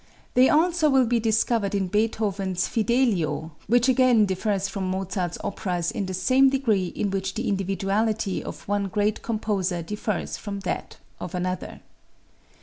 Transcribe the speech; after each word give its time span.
They 0.33 0.49
also 0.49 0.89
will 0.89 1.05
be 1.05 1.19
discovered 1.19 1.75
in 1.75 1.87
Beethoven's 1.87 2.67
"Fidelio," 2.67 3.51
which 3.67 3.87
again 3.87 4.25
differs 4.25 4.67
from 4.67 4.89
Mozart's 4.89 5.37
operas 5.43 5.91
in 5.91 6.07
the 6.07 6.13
same 6.15 6.49
degree 6.49 6.87
in 6.87 7.11
which 7.11 7.35
the 7.35 7.47
individuality 7.47 8.43
of 8.43 8.67
one 8.67 8.87
great 8.87 9.21
composer 9.21 9.83
differs 9.83 10.37
from 10.37 10.61
that 10.61 10.97
of 11.19 11.35
another. 11.35 11.81